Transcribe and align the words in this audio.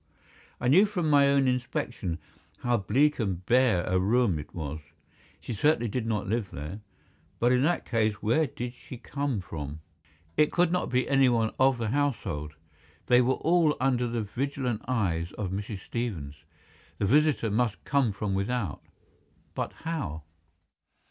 I 0.59 0.67
knew 0.67 0.87
from 0.87 1.11
my 1.11 1.27
own 1.27 1.47
inspection 1.47 2.17
how 2.61 2.77
bleak 2.77 3.19
and 3.19 3.45
bare 3.45 3.83
a 3.83 3.99
room 3.99 4.39
it 4.39 4.51
was. 4.55 4.79
She 5.39 5.53
certainly 5.53 5.87
did 5.89 6.07
not 6.07 6.25
live 6.25 6.49
there. 6.49 6.81
But 7.37 7.51
in 7.51 7.61
that 7.65 7.85
case 7.85 8.15
where 8.15 8.47
did 8.47 8.73
she 8.73 8.97
come 8.97 9.41
from? 9.41 9.79
It 10.35 10.51
could 10.51 10.71
not 10.71 10.89
be 10.89 11.07
anyone 11.07 11.51
of 11.59 11.77
the 11.77 11.89
household. 11.89 12.55
They 13.05 13.21
were 13.21 13.35
all 13.35 13.77
under 13.79 14.07
the 14.07 14.23
vigilant 14.23 14.81
eyes 14.87 15.33
of 15.33 15.51
Mrs. 15.51 15.81
Stevens. 15.81 16.45
The 16.97 17.05
visitor 17.05 17.51
must 17.51 17.83
come 17.83 18.11
from 18.11 18.33
without. 18.33 18.81
But 19.53 19.71
how? 19.83 20.23